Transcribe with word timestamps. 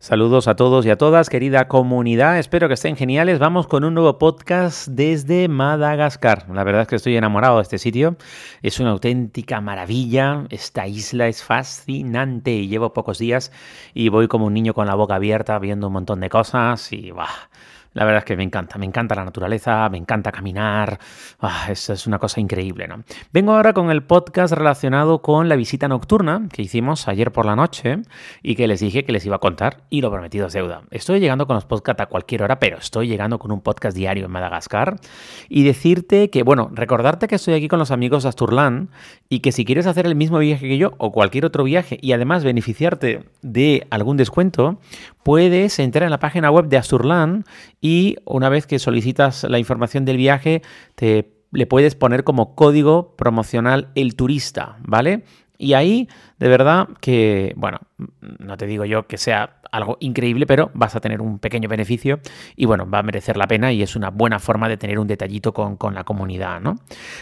Saludos 0.00 0.46
a 0.46 0.54
todos 0.54 0.86
y 0.86 0.90
a 0.90 0.96
todas, 0.96 1.28
querida 1.28 1.66
comunidad. 1.66 2.38
Espero 2.38 2.68
que 2.68 2.74
estén 2.74 2.96
geniales. 2.96 3.40
Vamos 3.40 3.66
con 3.66 3.82
un 3.82 3.94
nuevo 3.94 4.16
podcast 4.16 4.86
desde 4.86 5.48
Madagascar. 5.48 6.46
La 6.54 6.62
verdad 6.62 6.82
es 6.82 6.88
que 6.88 6.94
estoy 6.94 7.16
enamorado 7.16 7.56
de 7.56 7.62
este 7.62 7.78
sitio. 7.78 8.16
Es 8.62 8.78
una 8.78 8.90
auténtica 8.90 9.60
maravilla. 9.60 10.44
Esta 10.50 10.86
isla 10.86 11.26
es 11.26 11.42
fascinante. 11.42 12.68
Llevo 12.68 12.92
pocos 12.92 13.18
días 13.18 13.50
y 13.92 14.08
voy 14.08 14.28
como 14.28 14.46
un 14.46 14.54
niño 14.54 14.72
con 14.72 14.86
la 14.86 14.94
boca 14.94 15.16
abierta 15.16 15.58
viendo 15.58 15.88
un 15.88 15.94
montón 15.94 16.20
de 16.20 16.30
cosas 16.30 16.92
y 16.92 17.10
bah, 17.10 17.50
la 17.98 18.04
verdad 18.04 18.18
es 18.18 18.24
que 18.26 18.36
me 18.36 18.44
encanta, 18.44 18.78
me 18.78 18.86
encanta 18.86 19.16
la 19.16 19.24
naturaleza, 19.24 19.88
me 19.88 19.98
encanta 19.98 20.30
caminar, 20.30 21.00
ah, 21.40 21.66
es 21.68 22.06
una 22.06 22.20
cosa 22.20 22.40
increíble, 22.40 22.86
¿no? 22.86 23.02
Vengo 23.32 23.56
ahora 23.56 23.72
con 23.72 23.90
el 23.90 24.04
podcast 24.04 24.54
relacionado 24.54 25.20
con 25.20 25.48
la 25.48 25.56
visita 25.56 25.88
nocturna 25.88 26.46
que 26.52 26.62
hicimos 26.62 27.08
ayer 27.08 27.32
por 27.32 27.44
la 27.44 27.56
noche 27.56 28.02
y 28.40 28.54
que 28.54 28.68
les 28.68 28.78
dije 28.78 29.04
que 29.04 29.10
les 29.10 29.26
iba 29.26 29.34
a 29.34 29.40
contar 29.40 29.78
y 29.90 30.00
lo 30.00 30.12
prometido 30.12 30.46
es 30.46 30.52
deuda. 30.52 30.82
Estoy 30.92 31.18
llegando 31.18 31.48
con 31.48 31.54
los 31.56 31.64
podcasts 31.64 32.00
a 32.00 32.06
cualquier 32.06 32.44
hora, 32.44 32.60
pero 32.60 32.78
estoy 32.78 33.08
llegando 33.08 33.40
con 33.40 33.50
un 33.50 33.62
podcast 33.62 33.96
diario 33.96 34.26
en 34.26 34.30
Madagascar 34.30 35.00
y 35.48 35.64
decirte 35.64 36.30
que, 36.30 36.44
bueno, 36.44 36.70
recordarte 36.72 37.26
que 37.26 37.34
estoy 37.34 37.54
aquí 37.54 37.66
con 37.66 37.80
los 37.80 37.90
amigos 37.90 38.22
de 38.22 38.28
Asturlan 38.28 38.90
y 39.28 39.40
que 39.40 39.50
si 39.50 39.64
quieres 39.64 39.86
hacer 39.88 40.06
el 40.06 40.14
mismo 40.14 40.38
viaje 40.38 40.68
que 40.68 40.78
yo 40.78 40.92
o 40.98 41.10
cualquier 41.10 41.46
otro 41.46 41.64
viaje 41.64 41.98
y 42.00 42.12
además 42.12 42.44
beneficiarte 42.44 43.24
de 43.42 43.88
algún 43.90 44.16
descuento, 44.16 44.78
puedes 45.24 45.80
entrar 45.80 46.04
en 46.04 46.10
la 46.10 46.20
página 46.20 46.50
web 46.50 46.68
de 46.68 46.76
Asturlan 46.76 47.44
y 47.80 47.87
una 48.24 48.48
vez 48.48 48.66
que 48.66 48.78
solicitas 48.78 49.44
la 49.44 49.58
información 49.58 50.04
del 50.04 50.16
viaje, 50.16 50.62
te 50.94 51.38
le 51.50 51.66
puedes 51.66 51.94
poner 51.94 52.24
como 52.24 52.54
código 52.54 53.16
promocional 53.16 53.88
el 53.94 54.14
turista, 54.16 54.76
¿vale? 54.82 55.24
Y 55.56 55.72
ahí, 55.72 56.08
de 56.38 56.48
verdad 56.48 56.88
que, 57.00 57.52
bueno, 57.56 57.80
no 58.20 58.56
te 58.56 58.66
digo 58.66 58.84
yo 58.84 59.06
que 59.06 59.18
sea 59.18 59.57
algo 59.72 59.96
increíble, 60.00 60.46
pero 60.46 60.70
vas 60.74 60.96
a 60.96 61.00
tener 61.00 61.20
un 61.20 61.38
pequeño 61.38 61.68
beneficio 61.68 62.20
y 62.56 62.66
bueno, 62.66 62.88
va 62.88 63.00
a 63.00 63.02
merecer 63.02 63.36
la 63.36 63.46
pena 63.46 63.72
y 63.72 63.82
es 63.82 63.96
una 63.96 64.10
buena 64.10 64.38
forma 64.38 64.68
de 64.68 64.76
tener 64.76 64.98
un 64.98 65.06
detallito 65.06 65.52
con, 65.52 65.94
la 65.94 66.04
comunidad, 66.04 66.60
¿no? 66.60 66.76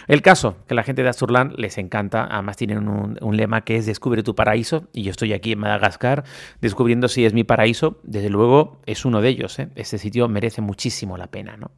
El 0.09 0.23
caso, 0.23 0.57
que 0.67 0.75
la 0.75 0.83
gente 0.83 1.03
de 1.03 1.09
Asturland 1.09 1.55
les 1.57 1.79
encanta, 1.79 2.27
además 2.31 2.57
tienen 2.57 2.89
un, 2.89 3.19
un, 3.21 3.37
lema 3.37 3.63
que 3.63 3.77
es 3.77 3.87
descubre 3.87 4.23
tu 4.23 4.35
paraíso 4.35 4.89
y 4.93 5.03
yo 5.03 5.11
estoy 5.11 5.33
aquí 5.33 5.53
en 5.53 5.61
Madagascar 5.61 6.25
descubriendo 6.61 7.09
si 7.09 7.25
es 7.25 7.33
mi 7.33 7.45
paraíso, 7.45 8.01
desde 8.03 8.31
luego 8.31 8.81
es 8.87 9.05
uno 9.05 9.21
de 9.21 9.29
ellos, 9.29 9.59
¿eh? 9.59 9.69
este 9.77 9.99
sitio 9.99 10.29
merece 10.29 10.61
muchísimo 10.61 11.17
la 11.17 11.29
pena, 11.29 11.57
¿no? 11.57 11.71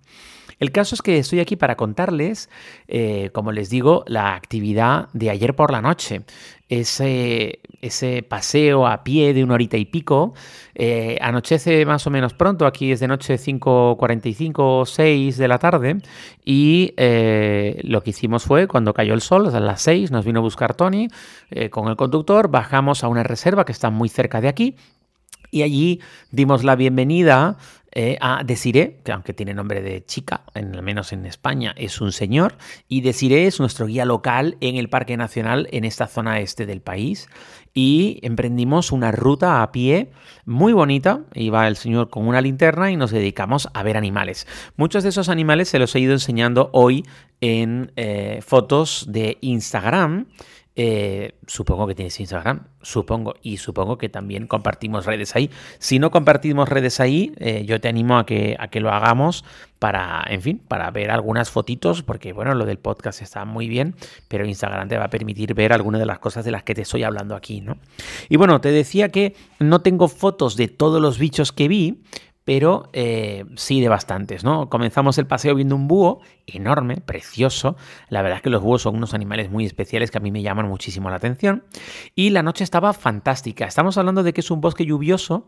El 0.58 0.72
caso 0.72 0.94
es 0.94 1.02
que 1.02 1.18
estoy 1.18 1.40
aquí 1.40 1.56
para 1.56 1.76
contarles, 1.76 2.50
eh, 2.88 3.30
como 3.32 3.52
les 3.52 3.70
digo, 3.70 4.04
la 4.06 4.34
actividad 4.34 5.08
de 5.12 5.30
ayer 5.30 5.54
por 5.54 5.70
la 5.70 5.80
noche. 5.80 6.22
Ese, 6.68 7.60
paseo 8.28 8.86
a 8.86 9.04
pie 9.04 9.32
de 9.32 9.44
una 9.44 9.54
horita 9.54 9.76
y 9.76 9.84
pico. 9.84 10.34
Eh, 10.74 11.16
anochece 11.20 11.86
más 11.86 12.06
o 12.06 12.10
menos 12.10 12.34
pronto, 12.34 12.66
aquí 12.66 12.92
es 12.92 13.00
de 13.00 13.08
noche 13.08 13.36
5.45 13.36 14.54
o 14.58 14.84
6 14.84 15.38
de 15.38 15.48
la 15.48 15.58
tarde. 15.58 15.98
Y 16.44 16.92
eh, 16.96 17.80
lo 17.84 18.02
que 18.02 18.10
hicimos 18.10 18.42
fue, 18.42 18.66
cuando 18.66 18.92
cayó 18.92 19.14
el 19.14 19.20
sol, 19.20 19.54
a 19.54 19.60
las 19.60 19.80
6, 19.82 20.10
nos 20.10 20.24
vino 20.24 20.40
a 20.40 20.42
buscar 20.42 20.74
Tony 20.74 21.08
con 21.70 21.88
el 21.88 21.96
conductor, 21.96 22.48
bajamos 22.48 23.04
a 23.04 23.08
una 23.08 23.22
reserva 23.22 23.64
que 23.64 23.72
está 23.72 23.90
muy 23.90 24.08
cerca 24.08 24.40
de 24.40 24.48
aquí. 24.48 24.76
Y 25.50 25.62
allí 25.62 26.00
dimos 26.30 26.62
la 26.62 26.76
bienvenida 26.76 27.56
eh, 28.00 28.16
a 28.20 28.44
Desiré, 28.44 29.00
que 29.02 29.10
aunque 29.10 29.34
tiene 29.34 29.54
nombre 29.54 29.82
de 29.82 30.04
chica, 30.04 30.42
en, 30.54 30.72
al 30.72 30.84
menos 30.84 31.12
en 31.12 31.26
España 31.26 31.74
es 31.76 32.00
un 32.00 32.12
señor, 32.12 32.56
y 32.86 33.00
Desiré 33.00 33.48
es 33.48 33.58
nuestro 33.58 33.86
guía 33.86 34.04
local 34.04 34.56
en 34.60 34.76
el 34.76 34.88
Parque 34.88 35.16
Nacional 35.16 35.66
en 35.72 35.84
esta 35.84 36.06
zona 36.06 36.38
este 36.38 36.64
del 36.64 36.80
país. 36.80 37.28
Y 37.74 38.20
emprendimos 38.22 38.92
una 38.92 39.10
ruta 39.10 39.64
a 39.64 39.72
pie 39.72 40.12
muy 40.44 40.72
bonita, 40.72 41.22
iba 41.34 41.66
el 41.66 41.74
señor 41.74 42.08
con 42.08 42.28
una 42.28 42.40
linterna 42.40 42.92
y 42.92 42.96
nos 42.96 43.10
dedicamos 43.10 43.68
a 43.74 43.82
ver 43.82 43.96
animales. 43.96 44.46
Muchos 44.76 45.02
de 45.02 45.08
esos 45.08 45.28
animales 45.28 45.68
se 45.68 45.80
los 45.80 45.92
he 45.96 45.98
ido 45.98 46.12
enseñando 46.12 46.70
hoy 46.72 47.04
en 47.40 47.90
eh, 47.96 48.38
fotos 48.46 49.06
de 49.08 49.38
Instagram. 49.40 50.26
Eh, 50.80 51.34
supongo 51.48 51.88
que 51.88 51.96
tienes 51.96 52.20
Instagram, 52.20 52.68
supongo, 52.82 53.34
y 53.42 53.56
supongo 53.56 53.98
que 53.98 54.08
también 54.08 54.46
compartimos 54.46 55.06
redes 55.06 55.34
ahí. 55.34 55.50
Si 55.80 55.98
no 55.98 56.12
compartimos 56.12 56.68
redes 56.68 57.00
ahí, 57.00 57.32
eh, 57.38 57.64
yo 57.66 57.80
te 57.80 57.88
animo 57.88 58.16
a 58.16 58.24
que, 58.24 58.54
a 58.60 58.68
que 58.68 58.78
lo 58.78 58.92
hagamos 58.92 59.44
para, 59.80 60.24
en 60.28 60.40
fin, 60.40 60.62
para 60.68 60.88
ver 60.92 61.10
algunas 61.10 61.50
fotitos, 61.50 62.04
porque 62.04 62.32
bueno, 62.32 62.54
lo 62.54 62.64
del 62.64 62.78
podcast 62.78 63.22
está 63.22 63.44
muy 63.44 63.66
bien, 63.66 63.96
pero 64.28 64.46
Instagram 64.46 64.86
te 64.86 64.96
va 64.96 65.06
a 65.06 65.10
permitir 65.10 65.52
ver 65.52 65.72
algunas 65.72 65.98
de 65.98 66.06
las 66.06 66.20
cosas 66.20 66.44
de 66.44 66.52
las 66.52 66.62
que 66.62 66.76
te 66.76 66.82
estoy 66.82 67.02
hablando 67.02 67.34
aquí, 67.34 67.60
¿no? 67.60 67.78
Y 68.28 68.36
bueno, 68.36 68.60
te 68.60 68.70
decía 68.70 69.08
que 69.08 69.34
no 69.58 69.80
tengo 69.80 70.06
fotos 70.06 70.56
de 70.56 70.68
todos 70.68 71.02
los 71.02 71.18
bichos 71.18 71.50
que 71.50 71.66
vi, 71.66 72.02
pero 72.48 72.88
eh, 72.94 73.44
sí 73.56 73.82
de 73.82 73.90
bastantes, 73.90 74.42
¿no? 74.42 74.70
Comenzamos 74.70 75.18
el 75.18 75.26
paseo 75.26 75.54
viendo 75.54 75.76
un 75.76 75.86
búho 75.86 76.22
enorme, 76.46 76.96
precioso. 76.96 77.76
La 78.08 78.22
verdad 78.22 78.38
es 78.38 78.42
que 78.42 78.48
los 78.48 78.62
búhos 78.62 78.80
son 78.80 78.96
unos 78.96 79.12
animales 79.12 79.50
muy 79.50 79.66
especiales 79.66 80.10
que 80.10 80.16
a 80.16 80.22
mí 80.22 80.30
me 80.30 80.40
llaman 80.40 80.66
muchísimo 80.66 81.10
la 81.10 81.16
atención. 81.16 81.64
Y 82.14 82.30
la 82.30 82.42
noche 82.42 82.64
estaba 82.64 82.94
fantástica. 82.94 83.66
Estamos 83.66 83.98
hablando 83.98 84.22
de 84.22 84.32
que 84.32 84.40
es 84.40 84.50
un 84.50 84.62
bosque 84.62 84.86
lluvioso 84.86 85.44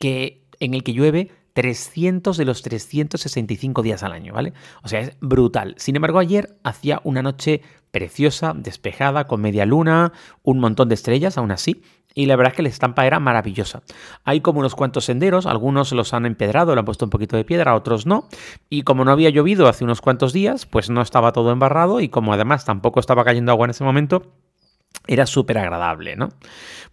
que, 0.00 0.42
en 0.58 0.74
el 0.74 0.82
que 0.82 0.94
llueve 0.94 1.30
300 1.52 2.36
de 2.36 2.44
los 2.44 2.62
365 2.62 3.82
días 3.82 4.02
al 4.02 4.12
año, 4.12 4.32
¿vale? 4.32 4.52
O 4.82 4.88
sea, 4.88 5.00
es 5.00 5.16
brutal. 5.20 5.74
Sin 5.78 5.96
embargo, 5.96 6.18
ayer 6.18 6.56
hacía 6.62 7.00
una 7.04 7.22
noche 7.22 7.62
preciosa, 7.90 8.54
despejada, 8.56 9.26
con 9.26 9.40
media 9.40 9.66
luna, 9.66 10.12
un 10.42 10.58
montón 10.58 10.88
de 10.88 10.94
estrellas, 10.94 11.36
aún 11.36 11.50
así, 11.50 11.82
y 12.14 12.26
la 12.26 12.36
verdad 12.36 12.52
es 12.52 12.56
que 12.56 12.62
la 12.62 12.68
estampa 12.68 13.06
era 13.06 13.20
maravillosa. 13.20 13.82
Hay 14.24 14.40
como 14.40 14.60
unos 14.60 14.74
cuantos 14.74 15.04
senderos, 15.04 15.46
algunos 15.46 15.92
los 15.92 16.12
han 16.14 16.26
empedrado, 16.26 16.74
le 16.74 16.80
han 16.80 16.84
puesto 16.84 17.04
un 17.04 17.10
poquito 17.10 17.36
de 17.36 17.44
piedra, 17.44 17.74
otros 17.74 18.06
no. 18.06 18.28
Y 18.68 18.82
como 18.82 19.04
no 19.04 19.12
había 19.12 19.30
llovido 19.30 19.68
hace 19.68 19.84
unos 19.84 20.00
cuantos 20.00 20.32
días, 20.32 20.66
pues 20.66 20.90
no 20.90 21.00
estaba 21.00 21.32
todo 21.32 21.52
embarrado 21.52 22.00
y 22.00 22.08
como 22.08 22.32
además 22.32 22.64
tampoco 22.64 23.00
estaba 23.00 23.24
cayendo 23.24 23.52
agua 23.52 23.66
en 23.66 23.70
ese 23.70 23.84
momento, 23.84 24.32
era 25.06 25.26
súper 25.26 25.58
agradable, 25.58 26.16
¿no? 26.16 26.28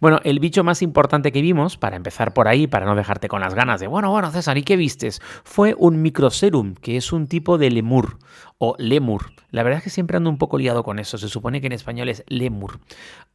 Bueno, 0.00 0.20
el 0.24 0.40
bicho 0.40 0.64
más 0.64 0.82
importante 0.82 1.32
que 1.32 1.42
vimos, 1.42 1.76
para 1.76 1.96
empezar 1.96 2.34
por 2.34 2.48
ahí, 2.48 2.66
para 2.66 2.86
no 2.86 2.96
dejarte 2.96 3.28
con 3.28 3.40
las 3.40 3.54
ganas 3.54 3.80
de, 3.80 3.86
bueno, 3.86 4.10
bueno, 4.10 4.30
César, 4.30 4.58
¿y 4.58 4.62
qué 4.62 4.76
vistes? 4.76 5.20
Fue 5.44 5.74
un 5.78 6.02
microserum, 6.02 6.74
que 6.74 6.96
es 6.96 7.12
un 7.12 7.28
tipo 7.28 7.58
de 7.58 7.70
lemur 7.70 8.18
o 8.62 8.76
lemur. 8.78 9.32
La 9.50 9.62
verdad 9.62 9.78
es 9.78 9.84
que 9.84 9.90
siempre 9.90 10.18
ando 10.18 10.28
un 10.28 10.36
poco 10.36 10.58
liado 10.58 10.84
con 10.84 10.98
eso. 10.98 11.16
Se 11.16 11.28
supone 11.28 11.62
que 11.62 11.66
en 11.66 11.72
español 11.72 12.10
es 12.10 12.24
lemur, 12.28 12.78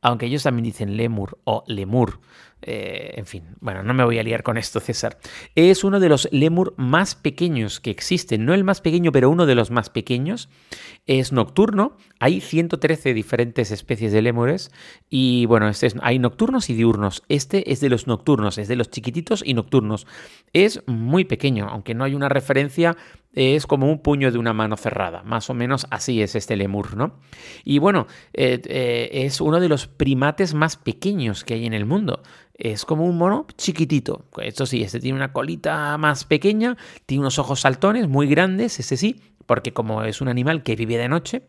aunque 0.01 0.27
ellos 0.27 0.43
también 0.43 0.65
dicen 0.65 0.97
lemur 0.97 1.39
o 1.45 1.63
lemur. 1.65 2.19
Eh, 2.61 3.13
en 3.17 3.25
fin, 3.25 3.43
bueno, 3.59 3.83
no 3.83 3.93
me 3.93 4.03
voy 4.03 4.17
a 4.19 4.23
liar 4.23 4.43
con 4.43 4.57
esto, 4.57 4.79
César. 4.79 5.17
Es 5.55 5.83
uno 5.83 5.99
de 5.99 6.09
los 6.09 6.29
lemur 6.31 6.75
más 6.77 7.15
pequeños 7.15 7.79
que 7.79 7.89
existen. 7.89 8.45
No 8.45 8.53
el 8.53 8.63
más 8.63 8.81
pequeño, 8.81 9.11
pero 9.11 9.31
uno 9.31 9.47
de 9.47 9.55
los 9.55 9.71
más 9.71 9.89
pequeños. 9.89 10.47
Es 11.07 11.31
nocturno. 11.31 11.97
Hay 12.19 12.39
113 12.39 13.15
diferentes 13.15 13.71
especies 13.71 14.11
de 14.11 14.21
lemures. 14.21 14.71
Y 15.09 15.47
bueno, 15.47 15.67
este 15.67 15.91
hay 16.01 16.19
nocturnos 16.19 16.69
y 16.69 16.75
diurnos. 16.75 17.23
Este 17.29 17.71
es 17.71 17.81
de 17.81 17.89
los 17.89 18.05
nocturnos, 18.05 18.59
es 18.59 18.67
de 18.67 18.75
los 18.75 18.91
chiquititos 18.91 19.43
y 19.43 19.55
nocturnos. 19.55 20.05
Es 20.53 20.83
muy 20.85 21.25
pequeño, 21.25 21.67
aunque 21.69 21.95
no 21.95 22.03
hay 22.03 22.13
una 22.13 22.29
referencia 22.29 22.95
es 23.35 23.67
como 23.67 23.89
un 23.91 23.99
puño 23.99 24.31
de 24.31 24.37
una 24.37 24.53
mano 24.53 24.77
cerrada, 24.77 25.21
más 25.23 25.49
o 25.49 25.53
menos 25.53 25.85
así 25.91 26.21
es 26.21 26.35
este 26.35 26.55
lemur, 26.55 26.95
¿no? 26.95 27.19
Y 27.63 27.79
bueno, 27.79 28.07
eh, 28.33 28.61
eh, 28.65 29.09
es 29.11 29.41
uno 29.41 29.59
de 29.59 29.67
los 29.69 29.87
primates 29.87 30.53
más 30.53 30.77
pequeños 30.77 31.43
que 31.43 31.55
hay 31.55 31.65
en 31.65 31.73
el 31.73 31.85
mundo. 31.85 32.23
Es 32.57 32.85
como 32.85 33.05
un 33.05 33.17
mono 33.17 33.45
chiquitito. 33.57 34.25
Esto 34.41 34.65
sí, 34.65 34.81
este 34.81 35.01
tiene 35.01 35.17
una 35.17 35.33
colita 35.33 35.97
más 35.97 36.23
pequeña, 36.23 36.77
tiene 37.05 37.21
unos 37.21 37.37
ojos 37.37 37.59
saltones 37.59 38.07
muy 38.07 38.27
grandes, 38.27 38.79
este 38.79 38.95
sí, 38.95 39.21
porque 39.45 39.73
como 39.73 40.03
es 40.03 40.21
un 40.21 40.29
animal 40.29 40.63
que 40.63 40.77
vive 40.77 40.97
de 40.97 41.09
noche, 41.09 41.43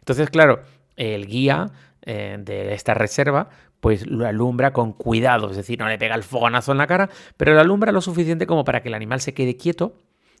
entonces 0.00 0.30
claro, 0.30 0.62
el 0.96 1.26
guía 1.26 1.70
eh, 2.02 2.36
de 2.40 2.74
esta 2.74 2.94
reserva 2.94 3.48
pues 3.80 4.08
lo 4.08 4.26
alumbra 4.26 4.72
con 4.72 4.92
cuidado, 4.92 5.50
es 5.50 5.56
decir, 5.56 5.78
no 5.78 5.88
le 5.88 5.98
pega 5.98 6.16
el 6.16 6.24
fogonazo 6.24 6.72
en 6.72 6.78
la 6.78 6.88
cara, 6.88 7.08
pero 7.36 7.54
lo 7.54 7.60
alumbra 7.60 7.92
lo 7.92 8.00
suficiente 8.00 8.44
como 8.46 8.64
para 8.64 8.82
que 8.82 8.88
el 8.88 8.94
animal 8.94 9.20
se 9.20 9.34
quede 9.34 9.56
quieto 9.56 9.94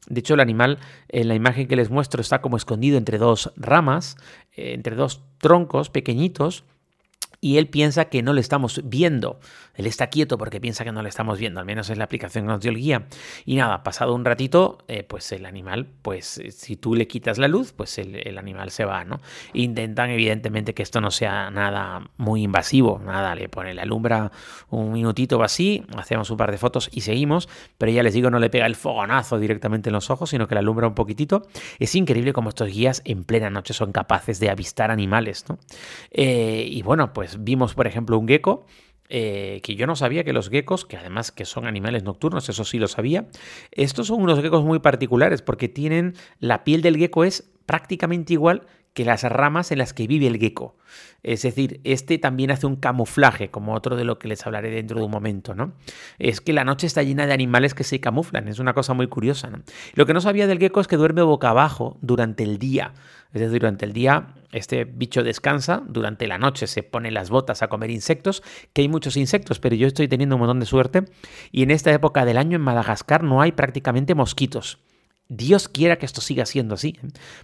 de 0.06 0.20
hecho, 0.20 0.34
el 0.34 0.40
animal 0.40 0.78
en 1.08 1.28
la 1.28 1.34
imagen 1.34 1.68
que 1.68 1.76
les 1.76 1.90
muestro 1.90 2.20
está 2.20 2.40
como 2.40 2.56
escondido 2.56 2.96
entre 2.98 3.18
dos 3.18 3.52
ramas, 3.56 4.16
eh, 4.52 4.72
entre 4.74 4.94
dos 4.96 5.22
troncos 5.38 5.90
pequeñitos. 5.90 6.64
Y 7.40 7.58
él 7.58 7.68
piensa 7.68 8.06
que 8.06 8.22
no 8.22 8.32
le 8.32 8.40
estamos 8.40 8.80
viendo. 8.84 9.40
Él 9.74 9.86
está 9.86 10.08
quieto 10.08 10.38
porque 10.38 10.60
piensa 10.60 10.84
que 10.84 10.90
no 10.90 11.02
le 11.02 11.08
estamos 11.08 11.38
viendo, 11.38 11.60
al 11.60 11.66
menos 11.66 11.88
es 11.88 11.98
la 11.98 12.04
aplicación 12.04 12.44
que 12.44 12.48
nos 12.48 12.60
dio 12.60 12.72
el 12.72 12.78
guía. 12.78 13.06
Y 13.44 13.54
nada, 13.54 13.84
pasado 13.84 14.12
un 14.12 14.24
ratito, 14.24 14.78
eh, 14.88 15.04
pues 15.04 15.30
el 15.30 15.46
animal, 15.46 15.86
pues 16.02 16.38
eh, 16.38 16.50
si 16.50 16.76
tú 16.76 16.96
le 16.96 17.06
quitas 17.06 17.38
la 17.38 17.46
luz, 17.46 17.72
pues 17.72 17.96
el, 17.98 18.36
animal 18.38 18.70
se 18.70 18.84
va, 18.84 19.04
¿no? 19.04 19.20
Intentan 19.52 20.10
evidentemente 20.10 20.74
que 20.74 20.82
esto 20.82 21.00
no 21.00 21.10
sea 21.10 21.50
nada 21.50 22.10
muy 22.16 22.42
invasivo, 22.42 23.00
nada, 23.04 23.34
le 23.34 23.48
pone 23.48 23.72
la 23.72 23.82
alumbra 23.82 24.32
un 24.70 24.92
minutito 24.92 25.38
o 25.38 25.42
así, 25.42 25.84
hacemos 25.96 26.30
un 26.30 26.36
par 26.36 26.50
de 26.50 26.58
fotos 26.58 26.88
y 26.92 27.02
seguimos, 27.02 27.48
pero 27.78 27.92
ya 27.92 28.02
les 28.02 28.14
digo, 28.14 28.30
no 28.30 28.38
le 28.38 28.50
pega 28.50 28.66
el 28.66 28.74
fogonazo 28.74 29.38
directamente 29.38 29.90
en 29.90 29.92
los 29.92 30.10
ojos, 30.10 30.30
sino 30.30 30.48
que 30.48 30.54
la 30.54 30.60
alumbra 30.60 30.88
un 30.88 30.94
poquitito. 30.94 31.46
Es 31.78 31.94
increíble 31.94 32.32
cómo 32.32 32.48
estos 32.48 32.68
guías 32.68 33.02
en 33.04 33.24
plena 33.24 33.50
noche 33.50 33.74
son 33.74 33.92
capaces 33.92 34.40
de 34.40 34.50
avistar 34.50 34.90
animales, 34.90 35.44
¿no? 35.48 35.58
Eh, 36.10 36.66
y 36.68 36.82
bueno, 36.82 37.12
pues 37.12 37.27
vimos, 37.38 37.74
por 37.74 37.86
ejemplo, 37.86 38.18
un 38.18 38.28
gecko 38.28 38.64
eh, 39.10 39.60
que 39.62 39.74
yo 39.74 39.86
no 39.86 39.96
sabía 39.96 40.22
que 40.22 40.34
los 40.34 40.50
geckos, 40.50 40.84
que 40.84 40.96
además 40.96 41.32
que 41.32 41.46
son 41.46 41.66
animales 41.66 42.04
nocturnos, 42.04 42.48
eso 42.48 42.64
sí 42.64 42.78
lo 42.78 42.88
sabía, 42.88 43.26
estos 43.72 44.08
son 44.08 44.22
unos 44.22 44.40
geckos 44.40 44.64
muy 44.64 44.80
particulares 44.80 45.40
porque 45.40 45.68
tienen, 45.68 46.14
la 46.40 46.62
piel 46.62 46.82
del 46.82 46.98
gecko 46.98 47.24
es 47.24 47.50
prácticamente 47.64 48.34
igual 48.34 48.66
que 48.98 49.04
las 49.04 49.22
ramas 49.22 49.70
en 49.70 49.78
las 49.78 49.94
que 49.94 50.08
vive 50.08 50.26
el 50.26 50.40
gecko. 50.40 50.74
Es 51.22 51.42
decir, 51.42 51.80
este 51.84 52.18
también 52.18 52.50
hace 52.50 52.66
un 52.66 52.74
camuflaje, 52.74 53.48
como 53.48 53.74
otro 53.74 53.94
de 53.94 54.02
lo 54.02 54.18
que 54.18 54.26
les 54.26 54.44
hablaré 54.44 54.70
dentro 54.70 54.98
de 54.98 55.04
un 55.04 55.10
momento, 55.12 55.54
¿no? 55.54 55.74
Es 56.18 56.40
que 56.40 56.52
la 56.52 56.64
noche 56.64 56.88
está 56.88 57.04
llena 57.04 57.24
de 57.24 57.32
animales 57.32 57.74
que 57.74 57.84
se 57.84 58.00
camuflan, 58.00 58.48
es 58.48 58.58
una 58.58 58.74
cosa 58.74 58.94
muy 58.94 59.06
curiosa. 59.06 59.50
Lo 59.94 60.04
que 60.04 60.14
no 60.14 60.20
sabía 60.20 60.48
del 60.48 60.58
gecko 60.58 60.80
es 60.80 60.88
que 60.88 60.96
duerme 60.96 61.22
boca 61.22 61.50
abajo 61.50 61.96
durante 62.00 62.42
el 62.42 62.58
día. 62.58 62.92
Es 63.32 63.40
decir, 63.40 63.60
durante 63.60 63.84
el 63.84 63.92
día 63.92 64.34
este 64.50 64.82
bicho 64.82 65.22
descansa, 65.22 65.84
durante 65.86 66.26
la 66.26 66.38
noche 66.38 66.66
se 66.66 66.82
pone 66.82 67.12
las 67.12 67.30
botas 67.30 67.62
a 67.62 67.68
comer 67.68 67.92
insectos, 67.92 68.42
que 68.72 68.82
hay 68.82 68.88
muchos 68.88 69.16
insectos, 69.16 69.60
pero 69.60 69.76
yo 69.76 69.86
estoy 69.86 70.08
teniendo 70.08 70.34
un 70.34 70.40
montón 70.40 70.58
de 70.58 70.66
suerte 70.66 71.04
y 71.52 71.62
en 71.62 71.70
esta 71.70 71.92
época 71.92 72.24
del 72.24 72.36
año 72.36 72.56
en 72.56 72.62
Madagascar 72.62 73.22
no 73.22 73.42
hay 73.42 73.52
prácticamente 73.52 74.16
mosquitos. 74.16 74.80
Dios 75.28 75.68
quiera 75.68 75.96
que 75.96 76.06
esto 76.06 76.20
siga 76.20 76.46
siendo 76.46 76.74
así, 76.74 76.98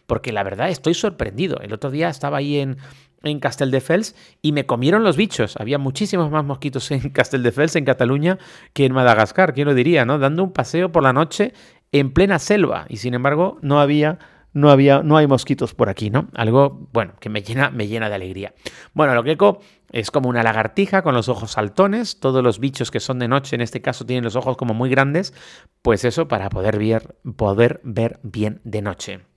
porque 0.06 0.32
la 0.32 0.42
verdad 0.42 0.70
estoy 0.70 0.94
sorprendido. 0.94 1.58
El 1.60 1.72
otro 1.72 1.90
día 1.90 2.08
estaba 2.08 2.38
ahí 2.38 2.58
en, 2.58 2.78
en 3.22 3.40
Casteldefels 3.40 4.14
y 4.42 4.52
me 4.52 4.66
comieron 4.66 5.04
los 5.04 5.16
bichos. 5.16 5.56
Había 5.58 5.78
muchísimos 5.78 6.30
más 6.30 6.44
mosquitos 6.44 6.90
en 6.90 7.10
Casteldefels, 7.10 7.76
en 7.76 7.84
Cataluña, 7.84 8.38
que 8.72 8.86
en 8.86 8.92
Madagascar, 8.92 9.54
quién 9.54 9.66
lo 9.68 9.74
diría, 9.74 10.04
¿no? 10.04 10.18
Dando 10.18 10.44
un 10.44 10.52
paseo 10.52 10.92
por 10.92 11.02
la 11.02 11.12
noche 11.12 11.52
en 11.92 12.12
plena 12.12 12.38
selva 12.38 12.86
y 12.88 12.96
sin 12.96 13.14
embargo 13.14 13.58
no 13.62 13.80
había 13.80 14.18
no 14.54 14.70
había, 14.70 15.02
no 15.02 15.16
hay 15.16 15.26
mosquitos 15.26 15.74
por 15.74 15.88
aquí, 15.88 16.10
¿no? 16.10 16.28
Algo, 16.34 16.88
bueno, 16.92 17.14
que 17.20 17.28
me 17.28 17.42
llena, 17.42 17.70
me 17.70 17.86
llena 17.86 18.08
de 18.08 18.14
alegría. 18.14 18.54
Bueno, 18.94 19.14
lo 19.14 19.22
gecko 19.22 19.60
es 19.90 20.10
como 20.10 20.28
una 20.28 20.42
lagartija 20.42 21.02
con 21.02 21.14
los 21.14 21.28
ojos 21.28 21.52
saltones. 21.52 22.20
Todos 22.20 22.42
los 22.42 22.60
bichos 22.60 22.90
que 22.90 23.00
son 23.00 23.18
de 23.18 23.28
noche, 23.28 23.56
en 23.56 23.60
este 23.60 23.82
caso, 23.82 24.06
tienen 24.06 24.24
los 24.24 24.36
ojos 24.36 24.56
como 24.56 24.72
muy 24.72 24.88
grandes. 24.88 25.34
Pues 25.82 26.04
eso, 26.04 26.28
para 26.28 26.48
poder 26.48 26.78
ver, 26.78 27.16
poder 27.36 27.80
ver 27.82 28.20
bien 28.22 28.60
de 28.64 28.82
noche. 28.82 29.33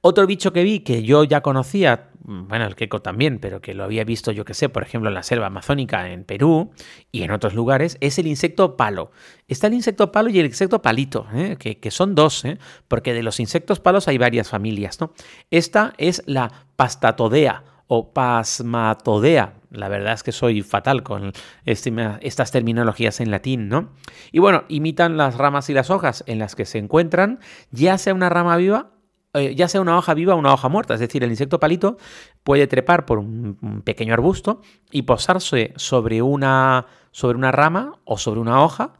Otro 0.00 0.26
bicho 0.26 0.52
que 0.52 0.62
vi 0.62 0.80
que 0.80 1.02
yo 1.02 1.24
ya 1.24 1.40
conocía, 1.40 2.10
bueno, 2.22 2.66
el 2.66 2.76
queco 2.76 3.02
también, 3.02 3.40
pero 3.40 3.60
que 3.60 3.74
lo 3.74 3.82
había 3.82 4.04
visto 4.04 4.30
yo 4.30 4.44
que 4.44 4.54
sé, 4.54 4.68
por 4.68 4.84
ejemplo, 4.84 5.08
en 5.08 5.14
la 5.14 5.24
selva 5.24 5.46
amazónica 5.46 6.08
en 6.10 6.24
Perú 6.24 6.70
y 7.10 7.22
en 7.22 7.32
otros 7.32 7.54
lugares, 7.54 7.98
es 8.00 8.18
el 8.18 8.28
insecto 8.28 8.76
palo. 8.76 9.10
Está 9.48 9.66
el 9.66 9.74
insecto 9.74 10.12
palo 10.12 10.30
y 10.30 10.38
el 10.38 10.46
insecto 10.46 10.80
palito, 10.82 11.26
¿eh? 11.34 11.56
que, 11.58 11.90
son 11.90 12.14
dos, 12.14 12.44
¿eh? 12.44 12.58
porque 12.86 13.12
de 13.12 13.24
los 13.24 13.40
insectos 13.40 13.80
palos 13.80 14.06
hay 14.06 14.18
varias 14.18 14.48
familias. 14.48 15.00
¿no? 15.00 15.12
Esta 15.50 15.94
es 15.98 16.22
la 16.26 16.66
pastatodea 16.76 17.64
o 17.88 18.12
pasmatodea. 18.12 19.54
La 19.70 19.88
verdad 19.88 20.12
es 20.12 20.22
que 20.22 20.32
soy 20.32 20.62
fatal 20.62 21.02
con 21.02 21.32
estas 21.64 22.52
terminologías 22.52 23.20
en 23.20 23.30
latín, 23.30 23.68
¿no? 23.68 23.90
Y 24.32 24.38
bueno, 24.38 24.64
imitan 24.68 25.16
las 25.16 25.36
ramas 25.36 25.68
y 25.68 25.74
las 25.74 25.90
hojas 25.90 26.24
en 26.26 26.38
las 26.38 26.54
que 26.54 26.64
se 26.64 26.78
encuentran, 26.78 27.40
ya 27.70 27.98
sea 27.98 28.14
una 28.14 28.30
rama 28.30 28.56
viva 28.56 28.92
eh, 29.38 29.54
ya 29.54 29.68
sea 29.68 29.80
una 29.80 29.96
hoja 29.96 30.14
viva 30.14 30.34
o 30.34 30.38
una 30.38 30.52
hoja 30.52 30.68
muerta. 30.68 30.94
Es 30.94 31.00
decir, 31.00 31.22
el 31.24 31.30
insecto 31.30 31.60
palito 31.60 31.96
puede 32.42 32.66
trepar 32.66 33.06
por 33.06 33.18
un, 33.18 33.82
pequeño 33.84 34.14
arbusto 34.14 34.60
y 34.90 35.02
posarse 35.02 35.72
sobre 35.76 36.22
una, 36.22 36.86
sobre 37.10 37.36
una 37.36 37.52
rama 37.52 37.98
o 38.04 38.18
sobre 38.18 38.40
una 38.40 38.62
hoja. 38.62 38.94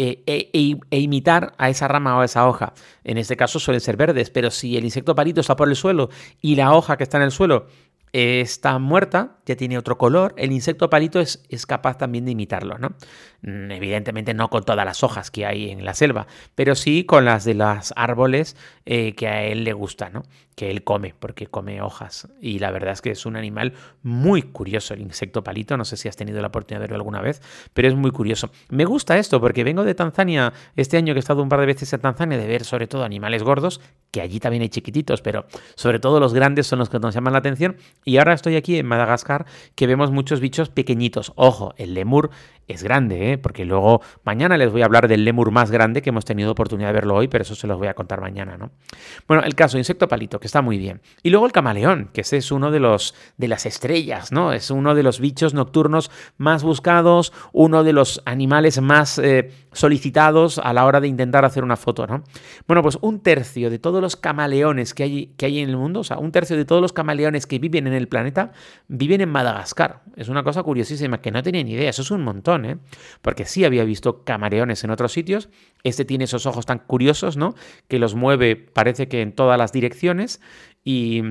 Eh, 0.00 0.22
e, 0.26 0.50
e, 0.52 0.78
e, 0.92 1.00
imitar 1.00 1.54
a 1.58 1.70
esa 1.70 1.88
rama 1.88 2.16
o 2.16 2.20
a 2.20 2.24
esa 2.24 2.46
hoja. 2.46 2.72
En 3.02 3.18
este 3.18 3.36
caso 3.36 3.58
suelen 3.58 3.80
ser 3.80 3.96
verdes, 3.96 4.30
pero 4.30 4.52
si 4.52 4.76
el 4.76 4.84
insecto 4.84 5.16
palito 5.16 5.40
está 5.40 5.56
por 5.56 5.68
el 5.68 5.74
suelo 5.74 6.08
y 6.40 6.54
la 6.54 6.72
hoja 6.72 6.96
que 6.96 7.02
está 7.02 7.16
en 7.16 7.24
el 7.24 7.32
suelo 7.32 7.66
está 8.12 8.78
muerta, 8.78 9.38
ya 9.44 9.56
tiene 9.56 9.76
otro 9.76 9.98
color, 9.98 10.34
el 10.36 10.52
insecto 10.52 10.88
palito 10.88 11.18
es, 11.18 11.42
es, 11.48 11.66
capaz 11.66 11.98
también 11.98 12.24
de 12.24 12.30
imitarlo, 12.30 12.78
¿no? 12.78 12.94
Mm, 13.42 13.70
evidentemente 13.70 14.34
no 14.34 14.50
con 14.50 14.64
todas 14.64 14.84
las 14.84 15.04
hojas 15.04 15.30
que 15.30 15.46
hay 15.46 15.70
en 15.70 15.84
la 15.84 15.94
selva, 15.94 16.26
pero 16.56 16.74
sí 16.74 17.04
con 17.04 17.24
las 17.24 17.44
de 17.44 17.54
los 17.54 17.92
árboles 17.94 18.56
eh, 18.84 19.14
que 19.14 19.28
a 19.28 19.44
él 19.44 19.62
le 19.62 19.72
gusta, 19.72 20.10
¿no? 20.10 20.24
Que 20.56 20.72
él 20.72 20.82
come, 20.82 21.14
porque 21.16 21.46
come 21.46 21.80
hojas. 21.80 22.26
Y 22.40 22.58
la 22.58 22.72
verdad 22.72 22.94
es 22.94 23.00
que 23.00 23.12
es 23.12 23.26
un 23.26 23.36
animal 23.36 23.74
muy 24.02 24.42
curioso 24.42 24.92
el 24.92 25.02
insecto 25.02 25.44
palito, 25.44 25.76
no 25.76 25.84
sé 25.84 25.96
si 25.96 26.08
has 26.08 26.16
tenido 26.16 26.40
la 26.40 26.48
oportunidad 26.48 26.80
de 26.80 26.86
verlo 26.86 26.96
alguna 26.96 27.20
vez, 27.20 27.40
pero 27.74 27.86
es 27.86 27.94
muy 27.94 28.10
curioso. 28.10 28.50
Me 28.70 28.84
gusta 28.84 29.16
esto 29.18 29.40
porque 29.40 29.62
vengo 29.62 29.84
de 29.84 29.94
Tanzania, 29.94 30.52
este 30.74 30.96
año 30.96 31.14
que 31.14 31.18
he 31.18 31.20
estado 31.20 31.40
un 31.40 31.48
par 31.48 31.60
de 31.60 31.66
veces 31.66 31.92
en 31.92 32.00
Tanzania, 32.00 32.38
de 32.38 32.46
ver 32.48 32.64
sobre 32.64 32.88
todo 32.88 33.04
animales 33.04 33.44
gordos, 33.44 33.80
que 34.10 34.20
allí 34.20 34.40
también 34.40 34.62
hay 34.62 34.68
chiquititos, 34.68 35.22
pero 35.22 35.46
sobre 35.76 36.00
todo 36.00 36.18
los 36.18 36.34
grandes 36.34 36.66
son 36.66 36.80
los 36.80 36.88
que 36.88 36.98
nos 36.98 37.14
llaman 37.14 37.34
la 37.34 37.38
atención 37.38 37.76
y 38.04 38.16
ahora 38.16 38.32
estoy 38.32 38.56
aquí 38.56 38.78
en 38.78 38.86
Madagascar 38.86 39.46
que 39.76 39.86
vemos 39.86 40.10
muchos 40.10 40.40
bichos 40.40 40.70
pequeñitos. 40.70 41.32
Ojo, 41.36 41.74
el 41.76 41.94
lemur 41.94 42.30
es 42.66 42.82
grande, 42.82 43.27
¿eh? 43.27 43.27
Porque 43.36 43.66
luego 43.66 44.00
mañana 44.24 44.56
les 44.56 44.72
voy 44.72 44.82
a 44.82 44.86
hablar 44.86 45.08
del 45.08 45.24
lemur 45.24 45.50
más 45.50 45.70
grande 45.70 46.00
que 46.00 46.10
hemos 46.10 46.24
tenido 46.24 46.52
oportunidad 46.52 46.88
de 46.88 46.94
verlo 46.94 47.16
hoy, 47.16 47.28
pero 47.28 47.42
eso 47.42 47.54
se 47.54 47.66
los 47.66 47.76
voy 47.76 47.88
a 47.88 47.94
contar 47.94 48.20
mañana, 48.20 48.56
¿no? 48.56 48.70
Bueno, 49.26 49.42
el 49.42 49.54
caso 49.54 49.76
insecto 49.76 50.08
palito, 50.08 50.40
que 50.40 50.46
está 50.46 50.62
muy 50.62 50.78
bien. 50.78 51.02
Y 51.22 51.30
luego 51.30 51.44
el 51.46 51.52
camaleón, 51.52 52.10
que 52.12 52.22
ese 52.22 52.38
es 52.38 52.50
uno 52.50 52.70
de 52.70 52.80
los 52.80 53.14
de 53.36 53.48
las 53.48 53.66
estrellas, 53.66 54.32
¿no? 54.32 54.52
Es 54.52 54.70
uno 54.70 54.94
de 54.94 55.02
los 55.02 55.20
bichos 55.20 55.52
nocturnos 55.52 56.10
más 56.36 56.62
buscados, 56.62 57.32
uno 57.52 57.84
de 57.84 57.92
los 57.92 58.22
animales 58.24 58.80
más 58.80 59.18
eh, 59.18 59.50
solicitados 59.72 60.58
a 60.58 60.72
la 60.72 60.84
hora 60.86 61.00
de 61.00 61.08
intentar 61.08 61.44
hacer 61.44 61.64
una 61.64 61.76
foto, 61.76 62.06
¿no? 62.06 62.22
Bueno, 62.66 62.82
pues 62.82 62.98
un 63.00 63.20
tercio 63.20 63.70
de 63.70 63.78
todos 63.78 64.00
los 64.00 64.16
camaleones 64.16 64.94
que 64.94 65.02
hay, 65.02 65.26
que 65.36 65.46
hay 65.46 65.58
en 65.58 65.70
el 65.70 65.76
mundo, 65.76 66.00
o 66.00 66.04
sea, 66.04 66.18
un 66.18 66.32
tercio 66.32 66.56
de 66.56 66.64
todos 66.64 66.80
los 66.80 66.92
camaleones 66.92 67.46
que 67.46 67.58
viven 67.58 67.86
en 67.86 67.92
el 67.92 68.08
planeta, 68.08 68.52
viven 68.88 69.20
en 69.20 69.28
Madagascar. 69.28 70.02
Es 70.16 70.28
una 70.28 70.42
cosa 70.42 70.62
curiosísima 70.62 71.20
que 71.20 71.30
no 71.30 71.42
tenía 71.42 71.62
ni 71.62 71.72
idea, 71.72 71.90
eso 71.90 72.02
es 72.02 72.10
un 72.10 72.22
montón, 72.22 72.64
¿eh? 72.64 72.78
Porque 73.22 73.44
sí 73.44 73.64
había 73.64 73.84
visto 73.84 74.24
camaleones 74.24 74.84
en 74.84 74.90
otros 74.90 75.12
sitios, 75.12 75.48
este 75.84 76.04
tiene 76.04 76.24
esos 76.24 76.46
ojos 76.46 76.66
tan 76.66 76.78
curiosos, 76.78 77.36
¿no? 77.36 77.54
Que 77.88 77.98
los 77.98 78.14
mueve, 78.14 78.56
parece 78.56 79.08
que 79.08 79.22
en 79.22 79.32
todas 79.32 79.58
las 79.58 79.72
direcciones 79.72 80.40
y 80.84 81.22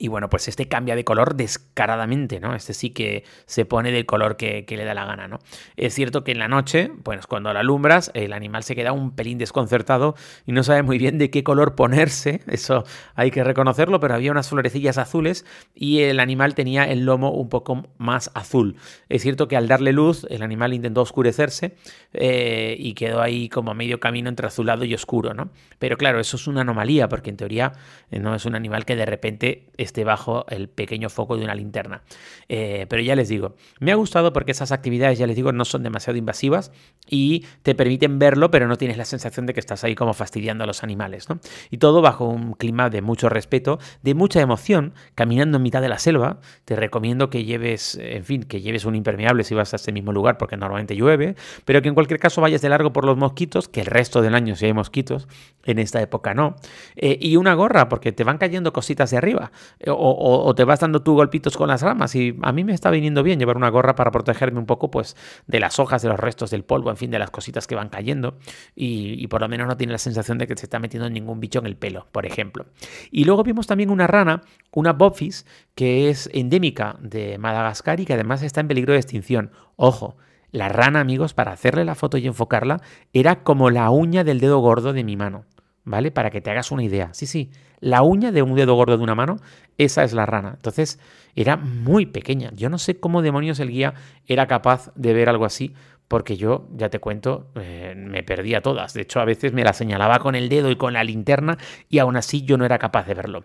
y 0.00 0.08
bueno, 0.08 0.30
pues 0.30 0.48
este 0.48 0.66
cambia 0.66 0.96
de 0.96 1.04
color 1.04 1.36
descaradamente, 1.36 2.40
¿no? 2.40 2.54
Este 2.54 2.72
sí 2.72 2.88
que 2.88 3.22
se 3.44 3.66
pone 3.66 3.92
del 3.92 4.06
color 4.06 4.38
que, 4.38 4.64
le 4.66 4.84
da 4.86 4.94
la 4.94 5.04
gana, 5.04 5.28
¿no? 5.28 5.40
Es 5.76 5.94
cierto 5.94 6.24
que 6.24 6.32
en 6.32 6.38
la 6.38 6.48
noche, 6.48 6.90
pues 7.02 7.26
cuando 7.26 7.52
la 7.52 7.60
alumbras, 7.60 8.10
el 8.14 8.32
animal 8.32 8.62
se 8.62 8.74
queda 8.74 8.92
un 8.92 9.14
pelín 9.14 9.36
desconcertado 9.36 10.14
y 10.46 10.52
no 10.52 10.62
sabe 10.62 10.82
muy 10.82 10.96
bien 10.96 11.18
de 11.18 11.28
qué 11.28 11.44
color 11.44 11.74
ponerse, 11.74 12.40
eso 12.46 12.84
hay 13.14 13.30
que 13.30 13.44
reconocerlo, 13.44 14.00
pero 14.00 14.14
había 14.14 14.30
unas 14.30 14.48
florecillas 14.48 14.96
azules 14.96 15.44
y 15.74 16.00
el 16.00 16.18
animal 16.18 16.54
tenía 16.54 16.84
el 16.84 17.04
lomo 17.04 17.32
un 17.32 17.50
poco 17.50 17.86
más 17.98 18.30
azul. 18.32 18.76
Es 19.10 19.20
cierto 19.20 19.48
que 19.48 19.58
al 19.58 19.68
darle 19.68 19.92
luz, 19.92 20.26
el 20.30 20.42
animal 20.42 20.72
intentó 20.72 21.02
oscurecerse 21.02 21.76
eh, 22.14 22.74
y 22.78 22.94
quedó 22.94 23.20
ahí 23.20 23.50
como 23.50 23.72
a 23.72 23.74
medio 23.74 24.00
camino 24.00 24.30
entre 24.30 24.46
azulado 24.46 24.86
y 24.86 24.94
oscuro, 24.94 25.34
¿no? 25.34 25.50
Pero 25.78 25.98
claro, 25.98 26.20
eso 26.20 26.38
es 26.38 26.46
una 26.46 26.62
anomalía, 26.62 27.06
porque 27.10 27.28
en 27.28 27.36
teoría 27.36 27.72
eh, 28.10 28.18
no 28.18 28.34
es 28.34 28.46
un 28.46 28.54
animal 28.54 28.86
que 28.86 28.96
de 28.96 29.04
repente 29.04 29.66
esté 29.90 30.04
bajo 30.04 30.46
el 30.48 30.68
pequeño 30.68 31.10
foco 31.10 31.36
de 31.36 31.44
una 31.44 31.54
linterna. 31.54 32.02
Eh, 32.48 32.86
pero 32.88 33.02
ya 33.02 33.16
les 33.16 33.28
digo, 33.28 33.56
me 33.80 33.92
ha 33.92 33.96
gustado 33.96 34.32
porque 34.32 34.52
esas 34.52 34.72
actividades, 34.72 35.18
ya 35.18 35.26
les 35.26 35.36
digo, 35.36 35.52
no 35.52 35.64
son 35.64 35.82
demasiado 35.82 36.16
invasivas 36.16 36.72
y 37.08 37.44
te 37.62 37.74
permiten 37.74 38.18
verlo, 38.18 38.50
pero 38.50 38.68
no 38.68 38.76
tienes 38.76 38.96
la 38.96 39.04
sensación 39.04 39.46
de 39.46 39.54
que 39.54 39.60
estás 39.60 39.84
ahí 39.84 39.94
como 39.94 40.14
fastidiando 40.14 40.64
a 40.64 40.66
los 40.66 40.82
animales. 40.82 41.28
¿no? 41.28 41.40
Y 41.70 41.78
todo 41.78 42.02
bajo 42.02 42.26
un 42.26 42.52
clima 42.54 42.88
de 42.88 43.02
mucho 43.02 43.28
respeto, 43.28 43.78
de 44.02 44.14
mucha 44.14 44.40
emoción, 44.40 44.94
caminando 45.14 45.56
en 45.56 45.62
mitad 45.62 45.82
de 45.82 45.88
la 45.88 45.98
selva. 45.98 46.38
Te 46.64 46.76
recomiendo 46.76 47.30
que 47.30 47.44
lleves, 47.44 47.98
en 48.00 48.24
fin, 48.24 48.44
que 48.44 48.60
lleves 48.60 48.84
un 48.84 48.94
impermeable 48.94 49.44
si 49.44 49.54
vas 49.54 49.72
a 49.72 49.76
este 49.76 49.92
mismo 49.92 50.12
lugar 50.12 50.38
porque 50.38 50.56
normalmente 50.56 50.94
llueve, 50.94 51.34
pero 51.64 51.82
que 51.82 51.88
en 51.88 51.94
cualquier 51.94 52.20
caso 52.20 52.40
vayas 52.40 52.62
de 52.62 52.68
largo 52.68 52.92
por 52.92 53.04
los 53.04 53.16
mosquitos, 53.16 53.68
que 53.68 53.80
el 53.80 53.86
resto 53.86 54.22
del 54.22 54.34
año 54.34 54.54
si 54.54 54.66
hay 54.66 54.72
mosquitos, 54.72 55.26
en 55.64 55.78
esta 55.78 56.00
época 56.00 56.34
no. 56.34 56.56
Eh, 56.96 57.18
y 57.20 57.36
una 57.36 57.54
gorra 57.54 57.88
porque 57.88 58.12
te 58.12 58.24
van 58.24 58.38
cayendo 58.38 58.72
cositas 58.72 59.10
de 59.10 59.16
arriba. 59.16 59.52
O, 59.86 60.54
te 60.54 60.64
vas 60.64 60.80
dando 60.80 61.02
tú 61.02 61.14
golpitos 61.14 61.56
con 61.56 61.68
las 61.68 61.82
ramas 61.82 62.14
y 62.14 62.36
a 62.42 62.52
mí 62.52 62.64
me 62.64 62.74
está 62.74 62.90
viniendo 62.90 63.22
bien 63.22 63.38
llevar 63.38 63.56
una 63.56 63.70
gorra 63.70 63.94
para 63.94 64.10
protegerme 64.10 64.58
un 64.58 64.66
poco 64.66 64.90
pues 64.90 65.16
de 65.46 65.58
las 65.58 65.78
hojas, 65.78 66.02
de 66.02 66.08
los 66.08 66.20
restos 66.20 66.50
del 66.50 66.64
polvo, 66.64 66.90
en 66.90 66.96
fin, 66.96 67.10
de 67.10 67.18
las 67.18 67.30
cositas 67.30 67.66
que 67.66 67.74
van 67.74 67.88
cayendo 67.88 68.36
y, 68.74 69.26
por 69.28 69.40
lo 69.40 69.48
menos 69.48 69.66
no 69.66 69.76
tiene 69.76 69.92
la 69.92 69.98
sensación 69.98 70.38
de 70.38 70.46
que 70.46 70.56
se 70.56 70.66
está 70.66 70.78
metiendo 70.78 71.08
ningún 71.08 71.40
bicho 71.40 71.60
en 71.60 71.66
el 71.66 71.76
pelo, 71.76 72.06
por 72.12 72.26
ejemplo. 72.26 72.66
Y 73.10 73.24
luego 73.24 73.42
vimos 73.42 73.66
también 73.66 73.90
una 73.90 74.06
rana, 74.06 74.42
una 74.72 74.92
bopfis, 74.92 75.46
que 75.74 76.10
es 76.10 76.28
endémica 76.32 76.96
de 77.00 77.38
Madagascar 77.38 78.00
y 78.00 78.04
que 78.04 78.14
además 78.14 78.42
está 78.42 78.60
en 78.60 78.68
peligro 78.68 78.92
de 78.92 78.98
extinción. 78.98 79.50
Ojo, 79.76 80.16
la 80.52 80.68
rana, 80.68 81.00
amigos, 81.00 81.32
para 81.32 81.52
hacerle 81.52 81.84
la 81.84 81.94
foto 81.94 82.18
y 82.18 82.26
enfocarla, 82.26 82.80
era 83.12 83.44
como 83.44 83.70
la 83.70 83.90
uña 83.90 84.24
del 84.24 84.40
dedo 84.40 84.58
gordo 84.58 84.92
de 84.92 85.04
mi 85.04 85.16
mano. 85.16 85.44
¿Vale? 85.84 86.10
Para 86.10 86.30
que 86.30 86.40
te 86.40 86.50
hagas 86.50 86.70
una 86.70 86.82
idea. 86.82 87.10
Sí, 87.12 87.26
sí, 87.26 87.50
la 87.80 88.02
uña 88.02 88.32
de 88.32 88.42
un 88.42 88.54
dedo 88.54 88.74
gordo 88.74 88.96
de 88.96 89.02
una 89.02 89.14
mano, 89.14 89.36
esa 89.78 90.04
es 90.04 90.12
la 90.12 90.26
rana. 90.26 90.52
Entonces, 90.56 90.98
era 91.34 91.56
muy 91.56 92.06
pequeña. 92.06 92.50
Yo 92.54 92.68
no 92.68 92.78
sé 92.78 93.00
cómo 93.00 93.22
demonios 93.22 93.60
el 93.60 93.70
guía 93.70 93.94
era 94.26 94.46
capaz 94.46 94.92
de 94.94 95.12
ver 95.14 95.28
algo 95.28 95.44
así, 95.44 95.74
porque 96.08 96.36
yo, 96.36 96.68
ya 96.74 96.90
te 96.90 96.98
cuento, 96.98 97.50
eh, 97.54 97.94
me 97.96 98.22
perdía 98.22 98.60
todas. 98.60 98.94
De 98.94 99.02
hecho, 99.02 99.20
a 99.20 99.24
veces 99.24 99.52
me 99.52 99.64
la 99.64 99.72
señalaba 99.72 100.18
con 100.18 100.34
el 100.34 100.48
dedo 100.48 100.70
y 100.70 100.76
con 100.76 100.92
la 100.92 101.04
linterna 101.04 101.56
y 101.88 101.98
aún 101.98 102.16
así 102.16 102.42
yo 102.42 102.58
no 102.58 102.64
era 102.64 102.78
capaz 102.78 103.06
de 103.06 103.14
verlo. 103.14 103.44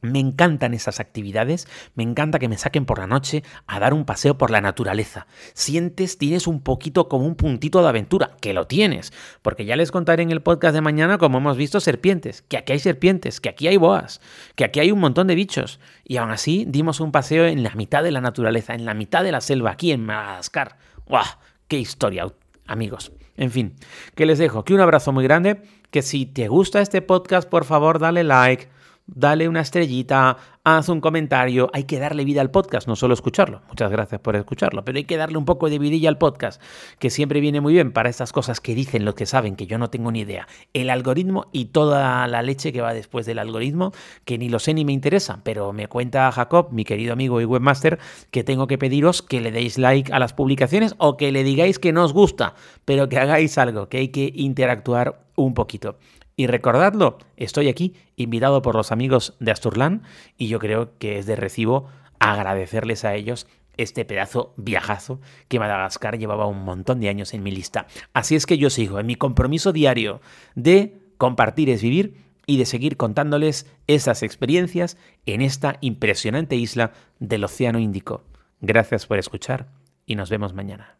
Me 0.00 0.20
encantan 0.20 0.74
esas 0.74 1.00
actividades, 1.00 1.66
me 1.96 2.04
encanta 2.04 2.38
que 2.38 2.48
me 2.48 2.56
saquen 2.56 2.86
por 2.86 3.00
la 3.00 3.08
noche 3.08 3.42
a 3.66 3.80
dar 3.80 3.94
un 3.94 4.04
paseo 4.04 4.38
por 4.38 4.52
la 4.52 4.60
naturaleza. 4.60 5.26
Sientes, 5.54 6.18
tienes 6.18 6.46
un 6.46 6.60
poquito 6.60 7.08
como 7.08 7.26
un 7.26 7.34
puntito 7.34 7.82
de 7.82 7.88
aventura, 7.88 8.36
que 8.40 8.54
lo 8.54 8.68
tienes, 8.68 9.12
porque 9.42 9.64
ya 9.64 9.74
les 9.74 9.90
contaré 9.90 10.22
en 10.22 10.30
el 10.30 10.40
podcast 10.40 10.74
de 10.74 10.82
mañana 10.82 11.18
como 11.18 11.38
hemos 11.38 11.56
visto 11.56 11.80
serpientes, 11.80 12.42
que 12.42 12.56
aquí 12.56 12.74
hay 12.74 12.78
serpientes, 12.78 13.40
que 13.40 13.48
aquí 13.48 13.66
hay 13.66 13.76
boas, 13.76 14.20
que 14.54 14.64
aquí 14.64 14.78
hay 14.78 14.92
un 14.92 15.00
montón 15.00 15.26
de 15.26 15.34
bichos. 15.34 15.80
Y 16.04 16.18
aún 16.18 16.30
así 16.30 16.64
dimos 16.68 17.00
un 17.00 17.10
paseo 17.10 17.46
en 17.46 17.64
la 17.64 17.74
mitad 17.74 18.04
de 18.04 18.12
la 18.12 18.20
naturaleza, 18.20 18.74
en 18.74 18.84
la 18.84 18.94
mitad 18.94 19.24
de 19.24 19.32
la 19.32 19.40
selva, 19.40 19.72
aquí 19.72 19.90
en 19.90 20.06
Madagascar. 20.06 20.76
¡Guau! 21.06 21.24
¡Qué 21.66 21.76
historia, 21.76 22.24
amigos! 22.68 23.10
En 23.36 23.50
fin, 23.50 23.74
que 24.14 24.26
les 24.26 24.38
dejo, 24.38 24.64
que 24.64 24.74
un 24.74 24.80
abrazo 24.80 25.10
muy 25.10 25.24
grande, 25.24 25.60
que 25.90 26.02
si 26.02 26.24
te 26.24 26.46
gusta 26.46 26.80
este 26.80 27.02
podcast, 27.02 27.48
por 27.48 27.64
favor 27.64 27.98
dale 27.98 28.22
like 28.22 28.68
dale 29.08 29.48
una 29.48 29.62
estrellita, 29.62 30.36
haz 30.64 30.88
un 30.88 31.00
comentario. 31.00 31.70
Hay 31.72 31.84
que 31.84 31.98
darle 31.98 32.24
vida 32.24 32.40
al 32.40 32.50
podcast, 32.50 32.86
no 32.86 32.94
solo 32.94 33.14
escucharlo. 33.14 33.62
Muchas 33.68 33.90
gracias 33.90 34.20
por 34.20 34.36
escucharlo, 34.36 34.84
pero 34.84 34.98
hay 34.98 35.04
que 35.04 35.16
darle 35.16 35.38
un 35.38 35.44
poco 35.44 35.70
de 35.70 35.78
vidilla 35.78 36.08
al 36.08 36.18
podcast, 36.18 36.62
que 36.98 37.10
siempre 37.10 37.40
viene 37.40 37.60
muy 37.60 37.72
bien 37.72 37.92
para 37.92 38.10
estas 38.10 38.32
cosas 38.32 38.60
que 38.60 38.74
dicen 38.74 39.04
los 39.04 39.14
que 39.14 39.26
saben, 39.26 39.56
que 39.56 39.66
yo 39.66 39.78
no 39.78 39.88
tengo 39.88 40.12
ni 40.12 40.20
idea. 40.20 40.46
El 40.74 40.90
algoritmo 40.90 41.46
y 41.52 41.66
toda 41.66 42.26
la 42.28 42.42
leche 42.42 42.72
que 42.72 42.82
va 42.82 42.94
después 42.94 43.26
del 43.26 43.38
algoritmo, 43.38 43.92
que 44.24 44.38
ni 44.38 44.48
lo 44.48 44.58
sé 44.58 44.74
ni 44.74 44.84
me 44.84 44.92
interesa, 44.92 45.40
pero 45.42 45.72
me 45.72 45.88
cuenta 45.88 46.30
Jacob, 46.30 46.68
mi 46.70 46.84
querido 46.84 47.14
amigo 47.14 47.40
y 47.40 47.44
webmaster, 47.44 47.98
que 48.30 48.44
tengo 48.44 48.66
que 48.66 48.78
pediros 48.78 49.22
que 49.22 49.40
le 49.40 49.50
deis 49.50 49.78
like 49.78 50.12
a 50.12 50.18
las 50.18 50.34
publicaciones 50.34 50.94
o 50.98 51.16
que 51.16 51.32
le 51.32 51.44
digáis 51.44 51.78
que 51.78 51.92
no 51.92 52.04
os 52.04 52.12
gusta, 52.12 52.54
pero 52.84 53.08
que 53.08 53.18
hagáis 53.18 53.56
algo, 53.58 53.88
que 53.88 53.98
hay 53.98 54.08
que 54.08 54.30
interactuar 54.34 55.20
un 55.34 55.54
poquito. 55.54 55.96
Y 56.38 56.46
recordadlo, 56.46 57.18
estoy 57.36 57.66
aquí 57.68 57.94
invitado 58.14 58.62
por 58.62 58.76
los 58.76 58.92
amigos 58.92 59.34
de 59.40 59.50
Asturlan 59.50 60.04
y 60.36 60.46
yo 60.46 60.60
creo 60.60 60.96
que 60.98 61.18
es 61.18 61.26
de 61.26 61.34
recibo 61.34 61.88
agradecerles 62.20 63.04
a 63.04 63.16
ellos 63.16 63.48
este 63.76 64.04
pedazo 64.04 64.54
viajazo 64.56 65.20
que 65.48 65.58
Madagascar 65.58 66.16
llevaba 66.16 66.46
un 66.46 66.62
montón 66.62 67.00
de 67.00 67.08
años 67.08 67.34
en 67.34 67.42
mi 67.42 67.50
lista. 67.50 67.88
Así 68.12 68.36
es 68.36 68.46
que 68.46 68.56
yo 68.56 68.70
sigo 68.70 69.00
en 69.00 69.06
mi 69.06 69.16
compromiso 69.16 69.72
diario 69.72 70.20
de 70.54 71.00
compartir 71.16 71.70
es 71.70 71.82
vivir 71.82 72.14
y 72.46 72.58
de 72.58 72.66
seguir 72.66 72.96
contándoles 72.96 73.66
esas 73.88 74.22
experiencias 74.22 74.96
en 75.26 75.40
esta 75.40 75.78
impresionante 75.80 76.54
isla 76.54 76.92
del 77.18 77.42
Océano 77.42 77.80
Índico. 77.80 78.22
Gracias 78.60 79.06
por 79.06 79.18
escuchar 79.18 79.72
y 80.06 80.14
nos 80.14 80.30
vemos 80.30 80.54
mañana. 80.54 80.98